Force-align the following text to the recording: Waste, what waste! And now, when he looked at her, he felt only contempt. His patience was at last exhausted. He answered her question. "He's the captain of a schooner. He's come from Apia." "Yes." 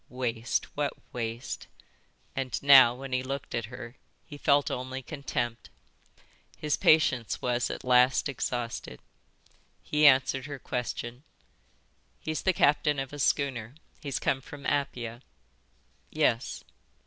Waste, 0.09 0.65
what 0.75 0.93
waste! 1.13 1.67
And 2.35 2.59
now, 2.63 2.95
when 2.95 3.13
he 3.13 3.21
looked 3.21 3.53
at 3.53 3.65
her, 3.65 3.97
he 4.25 4.35
felt 4.35 4.71
only 4.71 5.03
contempt. 5.03 5.69
His 6.57 6.75
patience 6.75 7.39
was 7.39 7.69
at 7.69 7.83
last 7.83 8.27
exhausted. 8.27 8.99
He 9.83 10.07
answered 10.07 10.47
her 10.47 10.57
question. 10.57 11.21
"He's 12.19 12.41
the 12.41 12.51
captain 12.51 12.97
of 12.97 13.13
a 13.13 13.19
schooner. 13.19 13.75
He's 14.01 14.17
come 14.17 14.41
from 14.41 14.65
Apia." 14.65 15.21
"Yes." 16.09 16.63